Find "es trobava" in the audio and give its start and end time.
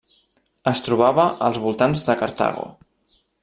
0.71-1.25